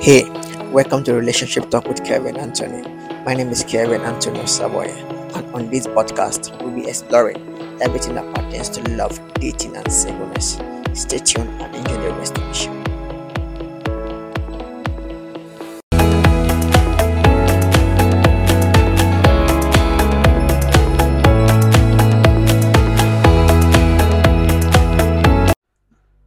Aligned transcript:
Hey, 0.00 0.30
welcome 0.70 1.02
to 1.04 1.14
Relationship 1.14 1.68
Talk 1.68 1.88
with 1.88 2.04
Kevin 2.04 2.36
Anthony. 2.36 2.82
My 3.24 3.34
name 3.34 3.48
is 3.48 3.64
Kevin 3.64 4.02
Anthony 4.02 4.46
Savoy, 4.46 4.88
and 5.34 5.54
on 5.54 5.68
this 5.68 5.86
podcast, 5.88 6.56
we'll 6.62 6.74
be 6.74 6.86
exploring 6.86 7.38
everything 7.80 8.14
that 8.14 8.32
pertains 8.32 8.68
to 8.70 8.82
love, 8.90 9.18
dating, 9.34 9.74
and 9.74 9.90
singleness. 9.90 10.60
Stay 10.92 11.18
tuned 11.18 11.50
and 11.60 11.74
enjoy 11.74 12.02
the 12.02 12.12
rest 12.12 12.38
of 12.38 12.44
the 12.44 12.52
show. 12.52 12.72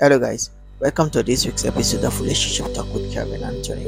Hello, 0.00 0.18
guys. 0.18 0.50
Welcome 0.78 1.08
to 1.12 1.22
this 1.22 1.46
week's 1.46 1.64
episode 1.64 2.04
of 2.04 2.20
Relationship 2.20 2.74
Talk 2.74 2.92
with 2.92 3.10
Kevin 3.10 3.42
Anthony. 3.42 3.86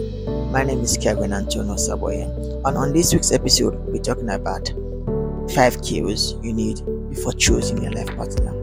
My 0.50 0.64
name 0.64 0.80
is 0.80 0.96
Kevin 0.96 1.34
Antonio 1.34 1.74
Saboye, 1.74 2.24
and 2.64 2.78
on 2.78 2.94
this 2.94 3.12
week's 3.12 3.30
episode, 3.30 3.74
we're 3.88 4.00
talking 4.02 4.30
about 4.30 4.72
five 5.54 5.82
cues 5.82 6.34
you 6.42 6.54
need 6.54 6.80
before 7.10 7.34
choosing 7.34 7.82
your 7.82 7.92
life 7.92 8.16
partner. 8.16 8.54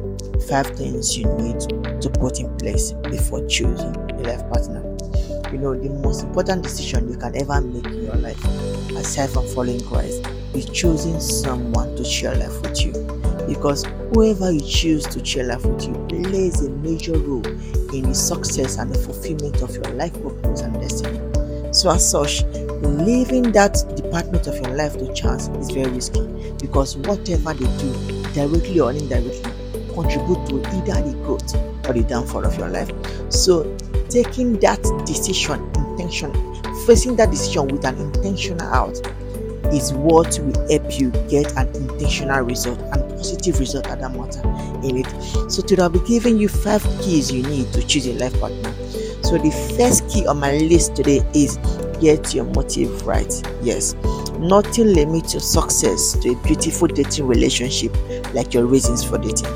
Five 0.49 0.65
things 0.75 1.15
you 1.15 1.25
need 1.37 1.59
to 2.01 2.09
put 2.19 2.39
in 2.39 2.57
place 2.57 2.93
before 2.93 3.45
choosing 3.47 3.93
your 4.09 4.23
life 4.23 4.41
partner. 4.49 4.81
You 5.51 5.59
know, 5.59 5.75
the 5.75 5.91
most 6.01 6.23
important 6.23 6.63
decision 6.63 7.07
you 7.07 7.17
can 7.17 7.37
ever 7.37 7.61
make 7.61 7.85
in 7.85 8.05
your 8.05 8.15
life, 8.15 8.43
aside 8.95 9.29
from 9.29 9.45
following 9.49 9.81
Christ, 9.81 10.25
is 10.55 10.67
choosing 10.71 11.19
someone 11.19 11.95
to 11.95 12.03
share 12.03 12.33
life 12.33 12.59
with 12.63 12.83
you 12.83 13.24
because 13.47 13.85
whoever 14.13 14.51
you 14.51 14.61
choose 14.61 15.05
to 15.07 15.23
share 15.23 15.45
life 15.45 15.65
with 15.65 15.87
you 15.87 15.93
plays 16.07 16.61
a 16.65 16.69
major 16.69 17.17
role 17.17 17.45
in 17.93 18.03
the 18.03 18.15
success 18.15 18.77
and 18.77 18.93
the 18.93 18.97
fulfillment 18.97 19.61
of 19.61 19.73
your 19.75 19.89
life 19.95 20.13
purpose 20.21 20.61
and 20.61 20.73
destiny. 20.75 21.19
So, 21.73 21.91
as 21.91 22.09
such, 22.09 22.43
leaving 22.81 23.51
that 23.51 23.73
department 23.95 24.47
of 24.47 24.55
your 24.55 24.75
life 24.75 24.97
to 24.97 25.13
chance 25.13 25.47
is 25.49 25.71
very 25.71 25.91
risky 25.91 26.25
because 26.61 26.97
whatever 26.97 27.53
they 27.53 27.77
do, 27.77 28.23
directly 28.33 28.79
or 28.79 28.91
indirectly, 28.91 29.51
contribute 29.93 30.45
to 30.47 30.59
either 30.75 31.01
the 31.01 31.15
growth 31.23 31.55
or 31.87 31.93
the 31.93 32.03
downfall 32.07 32.45
of 32.45 32.57
your 32.57 32.69
life. 32.69 32.91
So, 33.29 33.75
taking 34.09 34.59
that 34.59 34.81
decision 35.05 35.61
intentionally, 35.75 36.61
facing 36.85 37.15
that 37.17 37.31
decision 37.31 37.67
with 37.67 37.85
an 37.85 37.97
intentional 37.97 38.67
out, 38.73 38.97
is 39.73 39.93
what 39.93 40.39
will 40.39 40.69
help 40.69 40.99
you 40.99 41.11
get 41.29 41.51
an 41.57 41.67
intentional 41.75 42.41
result 42.41 42.79
and 42.79 43.04
positive 43.25 43.59
result 43.59 43.87
at 43.87 43.99
that 43.99 44.11
matter 44.13 44.41
in 44.87 44.97
it. 44.97 45.51
So 45.51 45.61
today 45.61 45.81
I'll 45.81 45.89
be 45.89 45.99
giving 46.07 46.37
you 46.37 46.47
five 46.47 46.83
keys 47.01 47.31
you 47.31 47.41
need 47.43 47.71
to 47.73 47.85
choose 47.85 48.05
a 48.07 48.13
life 48.13 48.39
partner. 48.39 48.71
So 49.23 49.37
the 49.37 49.51
first 49.77 50.07
key 50.09 50.27
on 50.27 50.39
my 50.39 50.51
list 50.57 50.95
today 50.95 51.21
is 51.33 51.57
get 51.99 52.35
your 52.35 52.45
motive 52.45 53.07
right. 53.07 53.33
Yes, 53.63 53.95
nothing 54.37 54.93
limits 54.93 55.33
your 55.33 55.41
success 55.41 56.13
to 56.19 56.33
a 56.33 56.35
beautiful 56.43 56.87
dating 56.87 57.25
relationship 57.27 57.95
like 58.35 58.53
your 58.53 58.67
reasons 58.67 59.03
for 59.03 59.17
dating. 59.17 59.49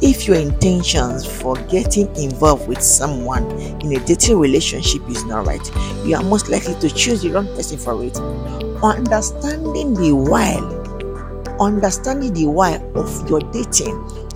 If 0.00 0.26
your 0.26 0.36
intentions 0.36 1.26
for 1.26 1.56
getting 1.66 2.14
involved 2.16 2.68
with 2.68 2.82
someone 2.82 3.50
in 3.80 3.94
a 3.94 4.04
dating 4.06 4.38
relationship 4.38 5.02
is 5.08 5.24
not 5.24 5.46
right, 5.46 5.70
you 6.06 6.16
are 6.16 6.22
most 6.22 6.48
likely 6.48 6.74
to 6.80 6.88
choose 6.94 7.22
the 7.22 7.30
wrong 7.30 7.46
person 7.48 7.78
for 7.78 8.02
it. 8.02 8.16
Understanding 8.82 9.94
the 9.94 10.12
why 10.12 10.75
understanding 11.60 12.32
the 12.34 12.46
why 12.46 12.76
of 12.94 13.28
your 13.28 13.40
dating 13.52 13.94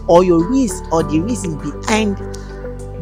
or 0.08 0.24
your 0.24 0.48
reason 0.48 0.86
or 0.92 1.02
the 1.02 1.20
reason 1.20 1.56
behind 1.58 2.18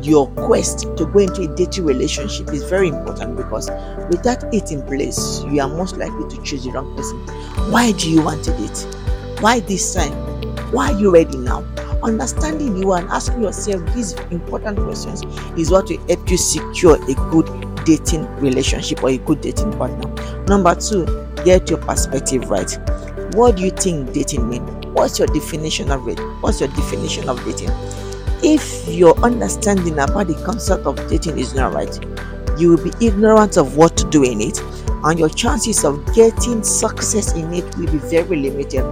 your 0.04 0.28
quest 0.32 0.82
to 0.96 1.06
go 1.06 1.18
into 1.20 1.42
a 1.42 1.56
dating 1.56 1.84
relationship 1.84 2.48
is 2.52 2.62
very 2.64 2.88
important 2.88 3.36
because 3.36 3.70
without 4.10 4.42
it 4.54 4.70
in 4.70 4.82
place, 4.82 5.42
you 5.44 5.60
are 5.60 5.68
most 5.68 5.96
likely 5.96 6.28
to 6.28 6.42
choose 6.42 6.64
the 6.64 6.70
wrong 6.70 6.94
person. 6.96 7.18
Why 7.72 7.92
do 7.92 8.10
you 8.10 8.22
want 8.22 8.44
to 8.44 8.52
date? 8.52 8.86
Why 9.40 9.60
this 9.60 9.94
time? 9.94 10.12
Why 10.72 10.92
are 10.92 10.98
you 10.98 11.12
ready 11.12 11.36
now? 11.38 11.62
Understanding 12.02 12.76
you 12.76 12.92
and 12.92 13.08
asking 13.08 13.42
yourself 13.42 13.82
these 13.94 14.12
important 14.30 14.78
questions 14.78 15.22
is 15.58 15.70
what 15.70 15.88
will 15.88 16.06
help 16.06 16.30
you 16.30 16.36
secure 16.36 16.94
a 16.94 17.14
good 17.30 17.46
dating 17.84 18.26
relationship 18.36 19.02
or 19.02 19.10
a 19.10 19.18
good 19.18 19.40
dating 19.40 19.72
partner. 19.72 20.08
Number 20.44 20.74
two, 20.74 21.06
get 21.44 21.68
your 21.70 21.78
perspective 21.78 22.50
right 22.50 22.70
what 23.34 23.56
do 23.56 23.62
you 23.62 23.70
think 23.70 24.12
dating 24.12 24.48
mean? 24.48 24.62
What's 24.92 25.18
your 25.18 25.28
definition 25.28 25.90
of 25.90 26.08
it? 26.08 26.18
What's 26.40 26.60
your 26.60 26.68
definition 26.70 27.28
of 27.28 27.44
dating? 27.44 27.70
If 28.42 28.88
your 28.88 29.18
understanding 29.18 29.98
about 29.98 30.28
the 30.28 30.42
concept 30.44 30.86
of 30.86 30.96
dating 31.08 31.38
is 31.38 31.54
not 31.54 31.74
right, 31.74 31.94
you 32.58 32.70
will 32.70 32.84
be 32.84 33.06
ignorant 33.06 33.56
of 33.56 33.76
what 33.76 33.96
to 33.98 34.08
do 34.08 34.24
in 34.24 34.40
it, 34.40 34.60
and 35.04 35.18
your 35.18 35.28
chances 35.28 35.84
of 35.84 36.04
getting 36.14 36.62
success 36.62 37.34
in 37.34 37.52
it 37.52 37.64
will 37.76 37.92
be 37.92 37.98
very 37.98 38.36
limited. 38.36 38.82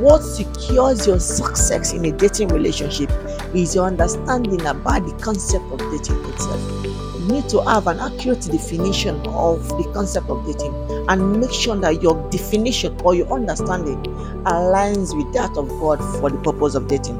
What 0.00 0.22
secures 0.22 1.06
your 1.06 1.20
success 1.20 1.92
in 1.92 2.04
a 2.06 2.12
dating 2.12 2.48
relationship 2.48 3.10
is 3.54 3.74
your 3.74 3.86
understanding 3.86 4.60
about 4.66 5.06
the 5.06 5.16
concept 5.22 5.64
of 5.72 5.78
dating 5.78 6.24
itself 6.24 6.89
need 7.28 7.48
to 7.48 7.62
have 7.62 7.86
an 7.86 8.00
accurate 8.00 8.42
definition 8.42 9.16
of 9.28 9.66
the 9.68 9.90
concept 9.94 10.28
of 10.28 10.44
dating 10.46 10.74
and 11.08 11.40
make 11.40 11.52
sure 11.52 11.76
that 11.76 12.02
your 12.02 12.30
definition 12.30 12.98
or 13.02 13.14
your 13.14 13.30
understanding 13.32 14.02
aligns 14.44 15.16
with 15.16 15.32
that 15.34 15.56
of 15.56 15.68
God 15.80 15.98
for 16.20 16.30
the 16.30 16.38
purpose 16.38 16.74
of 16.74 16.88
dating. 16.88 17.16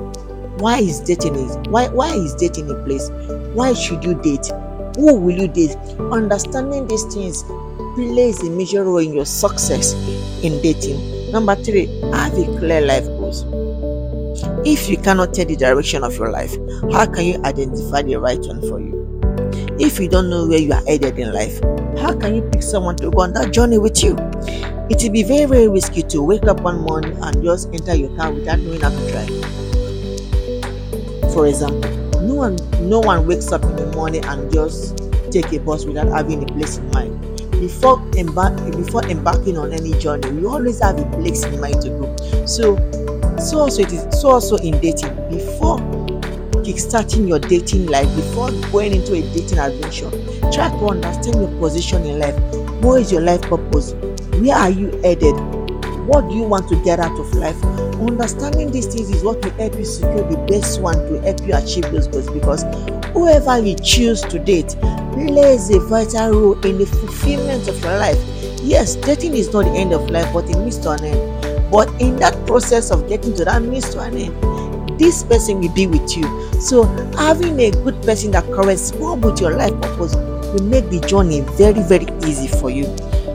Why 0.59 0.79
is 0.79 1.01
dating 1.01 1.37
is 1.37 1.57
why 1.69 1.89
why 1.89 2.15
is 2.15 2.35
dating 2.35 2.69
in 2.69 2.85
place? 2.85 3.09
Why 3.55 3.73
should 3.73 4.05
you 4.05 4.15
date? 4.15 4.51
Who 4.97 5.15
will 5.15 5.39
you 5.39 5.49
date? 5.49 5.77
Understanding 6.13 6.87
these 6.87 7.05
things 7.15 7.45
plays 7.95 8.43
a 8.43 8.51
major 8.51 8.85
role 8.85 8.99
in 8.99 9.15
your 9.15 9.25
success 9.25 9.95
in 10.43 10.61
dating. 10.63 11.33
Number 11.33 11.55
three, 11.57 11.87
have 12.13 12.37
a 12.37 12.45
clear 12.59 12.81
life 12.83 13.07
goals. 13.07 13.45
If 14.67 14.89
you 14.89 14.99
cannot 14.99 15.33
tell 15.33 15.47
the 15.47 15.57
direction 15.57 16.05
of 16.05 16.17
your 16.17 16.31
life, 16.31 16.55
how 16.93 17.07
can 17.07 17.25
you 17.25 17.43
identify 17.45 18.03
the 18.03 18.17
right 18.17 18.41
one 18.41 18.61
for 18.61 18.81
you? 18.81 19.00
If 19.81 19.99
you 19.99 20.09
don't 20.09 20.29
know 20.29 20.47
where 20.47 20.59
you 20.59 20.75
are 20.75 20.83
headed 20.87 21.19
in 21.19 21.33
life, 21.33 21.59
how 21.99 22.13
can 22.13 22.35
you 22.35 22.43
pick 22.43 22.63
someone 22.63 22.97
to 22.97 23.11
go 23.11 23.23
on 23.23 23.33
that 23.33 23.51
journey 23.51 23.79
with 23.79 24.03
you? 24.03 24.15
It 24.91 25.03
will 25.03 25.11
be 25.11 25.23
very, 25.23 25.47
very 25.47 25.69
risky 25.69 26.03
to 26.03 26.23
wake 26.23 26.45
up 26.45 26.61
one 26.61 26.81
morning 26.83 27.17
and 27.23 27.43
just 27.43 27.69
enter 27.73 27.95
your 27.95 28.15
car 28.15 28.31
without 28.31 28.59
knowing 28.59 28.83
how 28.83 28.91
to 28.91 29.11
drive. 29.11 29.31
For 31.33 31.47
example, 31.47 31.89
no 32.21 32.35
one 32.35 32.57
no 32.91 33.01
one 33.01 33.27
wakes 33.27 33.53
up 33.53 33.63
in 33.63 33.75
the 33.77 33.87
morning 33.97 34.23
and 34.27 34.53
just 34.53 34.99
take 35.31 35.51
a 35.55 35.59
bus 35.59 35.87
without 35.87 36.09
having 36.09 36.43
a 36.43 36.47
place 36.53 36.77
in 36.77 36.91
mind. 36.91 37.19
Before 37.53 37.97
before 37.97 39.05
embarking 39.07 39.57
on 39.57 39.73
any 39.73 39.99
journey, 39.99 40.31
we 40.31 40.45
always 40.45 40.81
have 40.81 40.99
a 40.99 41.07
place 41.17 41.43
in 41.45 41.59
mind 41.59 41.81
to 41.81 41.89
go. 41.89 42.17
So 42.45 42.77
so 43.39 43.61
also 43.61 43.81
it 43.81 43.95
is 43.95 44.21
so 44.21 44.29
also 44.29 44.59
in 44.59 44.79
dating. 44.79 45.17
Before 45.31 45.79
kickstarting 46.71 47.27
your 47.27 47.41
dating 47.41 47.87
life 47.87 48.07
before 48.15 48.51
going 48.71 48.95
into 48.95 49.15
a 49.15 49.23
dating 49.35 49.59
adventure. 49.59 50.11
Try 50.53 50.69
to 50.69 50.87
understand 50.87 51.41
your 51.41 51.51
position 51.59 52.05
in 52.05 52.21
life. 52.21 52.39
What 52.83 53.03
is 53.03 53.11
your 53.11 53.23
life 53.23 53.43
purpose? 53.43 53.93
Where 54.39 54.55
are 54.57 54.71
you 54.71 54.91
headed? 55.03 55.35
What 56.07 56.29
do 56.29 56.37
you 56.37 56.45
want 56.45 56.69
to 56.69 56.81
get 56.85 57.01
out 57.01 57.19
of 57.19 57.35
life? 57.35 57.61
Understanding 57.95 58.71
these 58.71 58.87
things 58.87 59.11
is 59.11 59.25
what 59.25 59.45
will 59.45 59.51
help 59.53 59.75
you 59.75 59.85
secure 59.85 60.31
the 60.31 60.37
best 60.49 60.81
one 60.81 60.95
to 60.95 61.21
help 61.23 61.41
you 61.41 61.55
achieve 61.55 61.91
those 61.91 62.07
goals 62.07 62.31
because 62.31 62.63
whoever 63.13 63.59
you 63.59 63.75
choose 63.75 64.21
to 64.23 64.39
date 64.39 64.77
plays 65.13 65.71
a 65.75 65.81
vital 65.81 66.31
role 66.31 66.67
in 66.67 66.79
the 66.79 66.87
fulfillment 66.87 67.67
of 67.67 67.83
your 67.83 67.99
life. 67.99 68.19
Yes 68.63 68.95
dating 68.95 69.35
is 69.35 69.53
not 69.53 69.65
the 69.65 69.73
end 69.73 69.93
of 69.93 70.09
life 70.09 70.33
but 70.33 70.49
it 70.49 70.57
means 70.57 70.79
to 70.79 70.91
an 70.91 71.05
end. 71.05 71.71
But 71.73 71.89
in 72.01 72.17
that 72.17 72.47
process 72.47 72.91
of 72.91 73.09
getting 73.09 73.35
to 73.37 73.45
that 73.45 73.63
means 73.63 73.91
to 73.91 74.01
an 74.01 74.17
end 74.17 74.60
this 75.01 75.25
person 75.25 75.61
will 75.61 75.73
be 75.73 75.87
with 75.87 76.17
you 76.17 76.51
so 76.61 76.85
having 77.17 77.59
a 77.61 77.71
good 77.71 78.01
person 78.03 78.31
that 78.33 78.45
corresponds 78.53 79.25
with 79.25 79.41
your 79.41 79.57
life 79.57 79.73
purpose 79.81 80.15
will 80.53 80.63
make 80.65 80.89
the 80.91 81.01
journey 81.01 81.41
very 81.57 81.83
very 81.83 82.07
easy 82.29 82.49
for 82.49 82.71
you. 82.71 82.85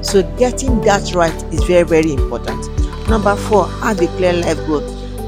So 0.03 0.21
getting 0.38 0.81
that 0.81 1.13
right 1.15 1.33
is 1.53 1.63
very 1.63 1.83
very 1.83 2.13
important. 2.13 2.62
Number 3.09 3.35
four, 3.35 3.67
have 3.81 4.00
a 4.00 4.07
clear 4.17 4.33
life 4.33 4.57
goal. 4.67 4.81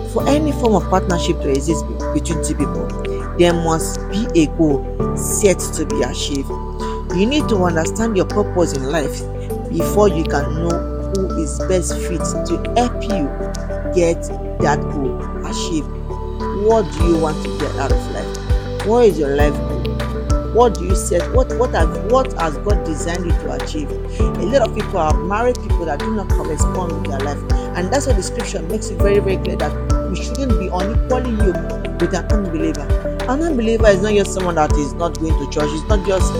For 0.09 0.27
any 0.27 0.51
form 0.51 0.75
of 0.75 0.89
partnership 0.89 1.41
to 1.41 1.49
exist 1.49 1.85
between 2.13 2.43
two 2.43 2.55
people, 2.55 2.87
there 3.37 3.53
must 3.53 3.99
be 4.09 4.27
a 4.39 4.47
goal 4.57 4.83
set 5.15 5.59
to 5.75 5.85
be 5.85 6.01
achieved. 6.01 6.49
You 7.17 7.25
need 7.25 7.47
to 7.49 7.57
understand 7.63 8.15
your 8.15 8.25
purpose 8.25 8.73
in 8.73 8.91
life 8.91 9.19
before 9.69 10.09
you 10.09 10.23
can 10.23 10.53
know 10.55 11.13
who 11.15 11.41
is 11.41 11.59
best 11.67 11.97
fit 11.97 12.21
to 12.47 12.73
help 12.75 13.01
you 13.03 13.25
get 13.95 14.21
that 14.61 14.79
goal 14.81 15.45
achieved 15.45 15.96
what 16.37 16.91
do 16.93 17.07
you 17.07 17.17
want 17.17 17.43
to 17.43 17.57
get 17.57 17.75
out 17.77 17.91
of 17.91 18.11
life? 18.11 18.85
What 18.85 19.05
is 19.05 19.19
your 19.19 19.35
life 19.35 19.53
goal? 19.53 20.53
What 20.53 20.75
do 20.75 20.85
you 20.85 20.95
set? 20.95 21.31
What 21.33 21.55
what 21.57 21.71
has 21.71 21.87
what 22.11 22.33
has 22.33 22.57
god 22.59 22.83
designed 22.85 23.25
you 23.25 23.31
to 23.31 23.51
achieve? 23.53 23.91
A 23.91 24.45
lot 24.45 24.69
of 24.69 24.75
people 24.75 24.97
are 24.97 25.13
married 25.23 25.55
people 25.61 25.85
that 25.85 25.99
do 25.99 26.13
not 26.15 26.29
correspond 26.29 26.93
with 26.93 27.11
their 27.11 27.19
life. 27.19 27.41
And 27.77 27.91
that's 27.91 28.07
why 28.07 28.13
the 28.13 28.23
scripture 28.23 28.61
makes 28.63 28.89
it 28.89 28.97
very 28.97 29.19
very 29.19 29.37
clear 29.37 29.55
that 29.57 30.09
we 30.09 30.15
shouldn't 30.15 30.59
be 30.59 30.67
unequally 30.67 31.31
yoked 31.31 32.01
with 32.01 32.13
an 32.13 32.25
unbeliever. 32.31 32.87
An 33.29 33.41
unbeliever 33.41 33.87
is 33.87 34.01
not 34.01 34.13
just 34.13 34.33
someone 34.33 34.55
that 34.55 34.71
is 34.73 34.93
not 34.93 35.19
going 35.19 35.33
to 35.33 35.51
church. 35.51 35.69
It's 35.69 35.87
not 35.89 36.05
just 36.07 36.33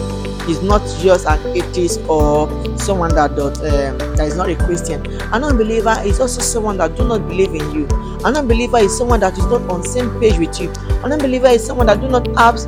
is 0.50 0.62
not 0.62 0.82
just 1.02 1.26
an 1.26 1.40
atheist 1.56 2.00
or 2.08 2.48
someone 2.78 3.14
that 3.16 3.36
does, 3.36 3.60
um, 3.60 3.98
that 4.16 4.28
is 4.28 4.36
not 4.36 4.50
a 4.50 4.56
Christian. 4.56 5.06
An 5.34 5.44
unbeliever 5.44 5.96
is 6.06 6.20
also 6.20 6.42
someone 6.42 6.78
that 6.78 6.96
do 6.96 7.08
not 7.08 7.28
believe 7.28 7.54
in 7.54 7.72
you. 7.72 7.88
An 8.26 8.36
unbeliever 8.36 8.78
is 8.78 8.98
someone 8.98 9.20
that 9.20 9.38
is 9.38 9.46
not 9.46 9.62
on 9.70 9.84
same 9.84 10.20
page 10.20 10.38
with 10.38 10.60
you. 10.60 10.70
An 11.04 11.12
unbeliever 11.12 11.48
is 11.48 11.66
someone 11.66 11.88
that 11.88 12.02
do 12.02 12.10
not 12.10 12.28
have 12.38 12.60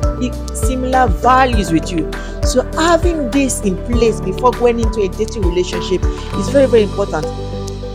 similar 0.56 1.08
values 1.08 1.72
with 1.72 1.90
you. 1.90 2.10
So 2.44 2.62
having 2.72 3.30
this 3.30 3.60
in 3.62 3.76
place 3.86 4.20
before 4.20 4.52
going 4.52 4.80
into 4.80 5.02
a 5.02 5.08
dating 5.08 5.42
relationship 5.42 6.02
is 6.04 6.48
very 6.48 6.66
very 6.66 6.84
important. 6.84 7.26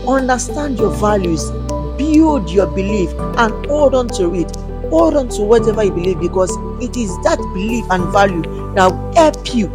Understand 0.08 0.78
your 0.78 0.90
values, 0.90 1.50
build 1.98 2.50
your 2.50 2.66
belief, 2.66 3.10
and 3.38 3.66
hold 3.66 3.94
on 3.94 4.08
to 4.10 4.34
it 4.34 4.56
hold 4.90 5.16
on 5.16 5.28
to 5.28 5.42
whatever 5.42 5.84
you 5.84 5.90
believe 5.90 6.20
because 6.20 6.50
it 6.80 6.96
is 6.96 7.10
that 7.22 7.38
belief 7.52 7.84
and 7.90 8.04
value 8.12 8.42
that 8.76 8.90
will 8.90 9.14
help 9.14 9.54
you 9.54 9.68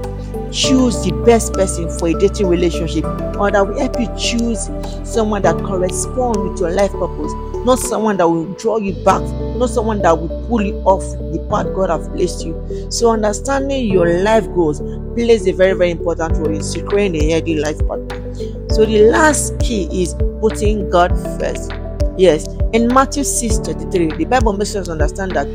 choose 0.52 1.04
the 1.04 1.12
best 1.26 1.54
person 1.54 1.90
for 1.98 2.10
a 2.10 2.14
dating 2.14 2.48
relationship 2.48 3.06
or 3.40 3.52
that 3.52 3.66
will 3.66 3.78
help 3.80 4.00
you 4.00 4.08
choose 4.18 4.70
someone 5.04 5.42
that 5.42 5.56
corresponds 5.64 6.38
with 6.38 6.60
your 6.60 6.72
life 6.72 6.92
purpose 6.92 7.32
not 7.66 7.80
someone 7.80 8.18
that 8.18 8.28
will 8.28 8.46
draw 8.56 8.78
you 8.78 8.94
back 9.04 9.22
not 9.58 9.70
someone 9.70 10.02
that 10.02 10.18
will 10.18 10.48
pull 10.48 10.62
you 10.62 10.76
off 10.86 11.02
the 11.34 11.48
path 11.50 11.68
god 11.76 11.90
has 11.90 12.08
placed 12.10 12.46
you. 12.46 12.88
So 12.90 13.12
understanding 13.12 13.88
your 13.88 14.24
life 14.24 14.46
goals 14.54 14.80
plays 15.14 15.48
a 15.48 15.52
very 15.52 15.74
very 15.74 15.92
important 15.92 16.38
role 16.38 16.54
in 16.54 16.64
securing 16.64 17.16
a 17.16 17.32
healthy 17.32 17.60
life 17.60 17.78
partner. 17.88 18.34
So 18.74 18.86
the 18.86 19.10
last 19.12 19.60
key 19.60 19.88
is 20.02 20.16
putting 20.42 20.90
god 20.90 21.12
first. 21.40 21.72
Yes 22.18 22.48
in 22.74 22.88
Matthew 22.88 23.24
6 23.24 23.60
33, 23.60 24.18
the 24.18 24.26
Bible 24.26 24.54
makes 24.54 24.76
us 24.76 24.88
understand 24.88 25.34
that 25.34 25.48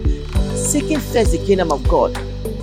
seeking 0.54 1.00
first 1.00 1.32
the 1.32 1.44
kingdom 1.46 1.72
of 1.72 1.86
God 1.88 2.14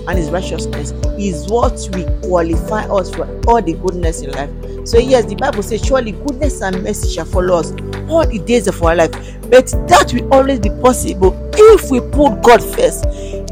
and 0.08 0.18
his 0.18 0.30
righteousness 0.30 0.92
is 1.18 1.46
what 1.48 1.72
will 1.92 2.20
qualify 2.20 2.84
us 2.86 3.14
for 3.14 3.26
all 3.48 3.62
the 3.62 3.74
goodness 3.74 4.22
in 4.22 4.30
life. 4.32 4.50
So, 4.86 4.98
yes, 4.98 5.24
the 5.24 5.34
Bible 5.36 5.62
says, 5.62 5.84
Surely 5.84 6.12
goodness 6.12 6.60
and 6.60 6.82
mercy 6.82 7.08
shall 7.08 7.24
follow 7.24 7.58
us 7.58 7.70
all 8.08 8.26
the 8.26 8.42
days 8.44 8.66
of 8.66 8.82
our 8.82 8.94
life. 8.94 9.12
But 9.50 9.68
that 9.88 10.12
will 10.12 10.32
always 10.32 10.60
be 10.60 10.70
possible 10.82 11.34
if 11.54 11.90
we 11.90 12.00
put 12.00 12.42
God 12.42 12.62
first. 12.62 13.04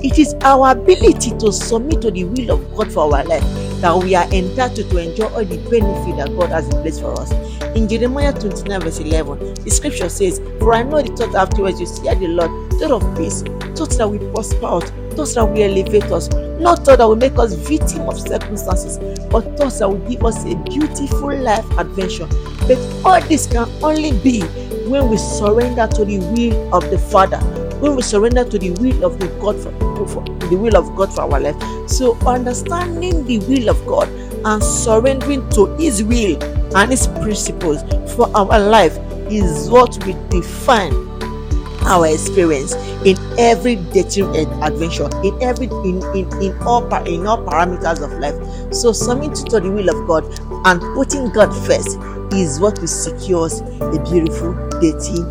It 0.05 0.19
is 0.19 0.35
our 0.43 0.73
ability 0.73 1.39
to 1.39 1.53
submit 1.53 2.03
to 2.03 2.11
the 2.11 2.25
will 2.25 2.51
of 2.51 2.75
God 2.77 2.93
for 2.93 3.03
our 3.05 3.25
life 3.25 3.45
that 3.81 3.97
we 3.97 4.15
are 4.15 4.25
entitled 4.33 4.91
to 4.91 4.99
enjoy 4.99 5.27
all 5.27 5.45
the 5.45 5.59
benefit 5.71 6.17
that 6.17 6.37
God 6.39 6.51
has 6.51 6.67
in 6.67 6.83
place 6.83 7.01
for 7.01 7.19
us. 7.21 7.33
In 7.77 7.89
Jeremiah 7.89 8.33
29, 8.33 8.81
verse 8.81 9.01
11, 9.01 9.55
the 9.55 9.71
scripture 9.71 10.09
says, 10.09 10.41
For 10.59 10.75
I 10.75 10.83
know 10.83 11.03
the 11.03 11.15
thought 11.17 11.35
afterwards 11.35 11.81
you 11.81 11.87
see 11.87 12.03
the 12.03 12.29
Lord, 12.29 12.62
thought 12.82 13.02
of 13.02 13.17
peace, 13.17 13.43
thoughts 13.76 13.96
that 13.96 14.08
will 14.08 14.32
prosper 14.32 14.67
us, 14.67 14.90
thoughts 15.14 15.34
that 15.34 15.44
will 15.44 15.62
elevate 15.62 16.02
us, 16.05 16.29
not 16.58 16.79
thoughts 16.84 16.99
that 16.99 17.06
will 17.06 17.17
make 17.17 17.38
us 17.38 17.55
victim 17.55 18.08
of 18.08 18.19
circumstances, 18.19 18.99
but 19.31 19.43
thoughts 19.56 19.79
that 19.79 19.88
will 19.88 20.11
give 20.11 20.25
us 20.25 20.44
a 20.44 20.56
beautiful 20.56 21.34
life 21.37 21.64
adventure. 21.79 22.26
But 22.67 22.79
all 23.05 23.20
this 23.20 23.46
can 23.46 23.69
only 23.84 24.12
be 24.19 24.43
when 24.88 25.08
we 25.08 25.17
surrender 25.17 25.87
to 25.87 26.05
the 26.05 26.19
will 26.19 26.75
of 26.75 26.90
the 26.90 26.99
Father, 26.99 27.38
when 27.79 27.94
we 27.94 28.02
surrender 28.02 28.44
to 28.44 28.58
the 28.58 28.70
will 28.73 29.05
of 29.05 29.20
the 29.20 29.29
God 29.40 29.56
for, 29.61 29.70
for 30.08 30.25
the 30.49 30.56
will 30.56 30.76
of 30.76 30.96
God 30.96 31.14
for 31.14 31.23
our 31.23 31.38
life. 31.38 31.88
So 31.88 32.19
understanding 32.26 33.25
the 33.26 33.38
will 33.40 33.69
of 33.69 33.87
God 33.87 34.08
and 34.44 34.62
surrendering 34.62 35.49
to 35.50 35.67
His 35.76 36.02
will 36.02 36.43
and 36.76 36.90
His 36.90 37.06
principles 37.06 37.82
for 38.17 38.29
our 38.37 38.58
life 38.58 38.99
is 39.31 39.70
what 39.70 40.05
we 40.05 40.14
define 40.31 41.12
our 41.87 42.06
experience 42.06 42.75
in 43.05 43.17
every 43.38 43.76
dating 43.76 44.34
adventure 44.62 45.08
in 45.25 45.37
every 45.43 45.67
in 45.67 46.02
in 46.14 46.43
in 46.43 46.58
all 46.62 46.82
in 47.06 47.26
all 47.26 47.38
parameters 47.44 48.02
of 48.02 48.12
life. 48.19 48.37
So 48.75 48.93
submitting 48.93 49.46
to 49.46 49.61
the 49.61 49.70
will 49.70 49.88
of 49.88 50.06
god 50.06 50.25
and 50.67 50.81
putting 50.94 51.31
god 51.31 51.52
first 51.67 51.99
is 52.32 52.61
what 52.61 52.79
will 52.79 52.87
secure 52.87 53.46
a 53.46 54.02
beautiful 54.05 54.55
dating 54.81 55.29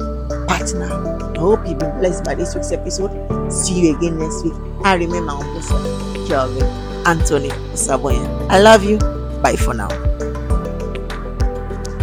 partner. 0.48 0.92
I 1.36 1.40
hope 1.40 1.68
you've 1.68 1.80
been 1.80 1.98
blessed 2.00 2.24
by 2.24 2.36
this 2.36 2.54
week's 2.54 2.72
episode. 2.72 3.12
See 3.52 3.88
you 3.88 3.98
again 3.98 4.20
next 4.20 4.44
week. 4.44 4.54
I 4.84 4.96
remember 4.96 5.34
my 5.34 5.34
uncle 5.34 6.28
kelvin 6.28 6.64
anthony 7.06 7.50
saboyan 7.74 8.30
i 8.50 8.60
love 8.60 8.84
you. 8.84 8.98
Bye 9.42 9.56
for 9.56 9.74
now 9.74 9.90